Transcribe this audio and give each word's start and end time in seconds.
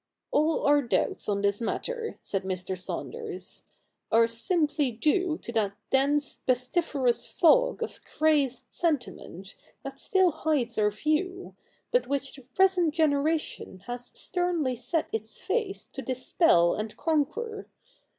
'All 0.31 0.65
our 0.65 0.81
doubts 0.81 1.29
on 1.29 1.43
this 1.43 1.61
matter,' 1.61 2.17
said 2.23 2.43
Mr. 2.43 2.75
Saunders,' 2.75 3.65
are 4.11 4.25
simply 4.25 4.89
due 4.89 5.37
to 5.43 5.51
that 5.51 5.73
dense 5.91 6.37
pestiferous 6.37 7.27
fog 7.27 7.83
of 7.83 8.03
crazed 8.03 8.63
sentiment 8.71 9.53
that 9.83 9.99
still 9.99 10.31
hides 10.31 10.79
our 10.79 10.89
view, 10.89 11.53
but 11.91 12.07
which 12.07 12.35
the 12.35 12.41
present 12.41 12.95
generation 12.95 13.83
has 13.85 14.07
sternly 14.07 14.75
set 14.75 15.07
its 15.11 15.37
face 15.37 15.85
to 15.93 16.01
dispel 16.01 16.73
and 16.73 16.97
conquer. 16.97 17.67